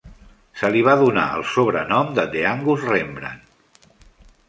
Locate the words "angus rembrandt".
2.55-3.89